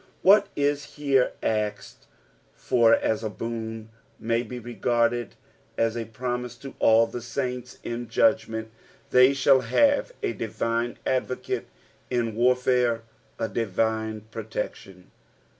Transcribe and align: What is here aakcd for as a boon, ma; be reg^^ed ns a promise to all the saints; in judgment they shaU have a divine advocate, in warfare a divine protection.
What 0.23 0.47
is 0.55 0.95
here 0.95 1.33
aakcd 1.43 2.07
for 2.55 2.95
as 2.95 3.23
a 3.23 3.29
boon, 3.29 3.89
ma; 4.17 4.39
be 4.41 4.59
reg^^ed 4.59 5.33
ns 5.79 5.95
a 5.95 6.05
promise 6.05 6.55
to 6.57 6.73
all 6.79 7.05
the 7.05 7.21
saints; 7.21 7.77
in 7.83 8.07
judgment 8.09 8.71
they 9.11 9.33
shaU 9.33 9.59
have 9.59 10.11
a 10.23 10.33
divine 10.33 10.97
advocate, 11.05 11.67
in 12.09 12.33
warfare 12.33 13.03
a 13.37 13.47
divine 13.47 14.21
protection. 14.31 15.11